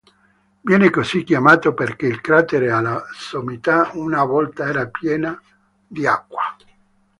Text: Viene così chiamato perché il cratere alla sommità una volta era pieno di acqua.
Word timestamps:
Viene 0.61 0.89
così 0.89 1.21
chiamato 1.23 1.75
perché 1.75 2.07
il 2.07 2.21
cratere 2.21 2.71
alla 2.71 3.05
sommità 3.13 3.91
una 3.93 4.23
volta 4.23 4.67
era 4.67 4.87
pieno 4.87 5.39
di 5.85 6.07
acqua. 6.07 6.41